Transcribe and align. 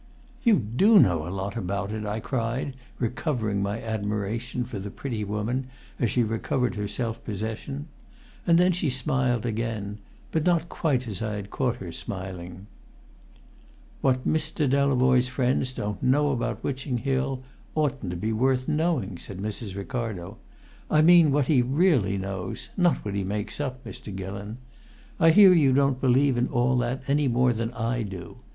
"You 0.41 0.55
do 0.57 0.97
know 0.97 1.27
a 1.27 1.29
lot 1.29 1.55
about 1.55 1.91
it!" 1.91 2.07
I 2.07 2.19
cried, 2.19 2.75
recovering 2.97 3.61
my 3.61 3.79
admiration 3.83 4.63
for 4.65 4.79
the 4.79 4.89
pretty 4.89 5.23
woman 5.23 5.67
as 5.99 6.09
she 6.09 6.23
recovered 6.23 6.73
her 6.73 6.87
self 6.87 7.23
possession. 7.23 7.87
And 8.47 8.57
then 8.57 8.71
she 8.71 8.89
smiled 8.89 9.45
again, 9.45 9.99
but 10.31 10.43
not 10.43 10.69
quite 10.69 11.07
as 11.07 11.21
I 11.21 11.35
had 11.35 11.51
caught 11.51 11.75
her 11.75 11.91
smiling. 11.91 12.65
"What 14.01 14.27
Mr. 14.27 14.67
Delavoye's 14.67 15.27
friends 15.27 15.71
don't 15.71 16.01
know 16.01 16.31
about 16.31 16.63
Witching 16.63 16.97
Hill 16.97 17.43
oughtn't 17.75 18.09
to 18.09 18.17
be 18.17 18.33
worth 18.33 18.67
knowing!" 18.67 19.19
said 19.19 19.37
Mrs. 19.37 19.75
Ricardo. 19.75 20.39
"I 20.89 21.03
mean 21.03 21.31
what 21.31 21.45
he 21.45 21.61
really 21.61 22.17
knows, 22.17 22.69
not 22.75 23.05
what 23.05 23.13
he 23.13 23.23
makes 23.23 23.59
up, 23.61 23.83
Mr. 23.85 24.15
Gillon. 24.15 24.57
I 25.19 25.29
hear 25.29 25.53
you 25.53 25.71
don't 25.73 26.01
believe 26.01 26.39
in 26.39 26.47
all 26.47 26.75
that 26.79 27.03
any 27.07 27.27
more 27.27 27.53
than 27.53 27.71
I 27.75 28.01
do. 28.01 28.37